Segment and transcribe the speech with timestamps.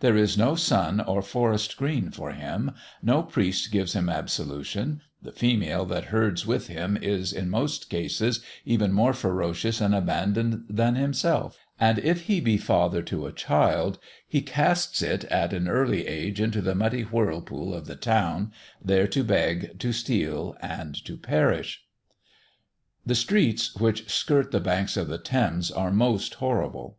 [0.00, 2.70] There is no sun or forest green for him,
[3.02, 8.40] no priest gives him absolution, the female that herds with him is, in most cases,
[8.64, 13.98] even more ferocious and abandoned than himself; and if he be father to a child,
[14.26, 18.52] he casts it at an early age into the muddy whirlpool of the town,
[18.82, 21.84] there to beg, to steal, and to perish.
[23.04, 26.96] The streets which skirt the banks of the Thames are most horrible.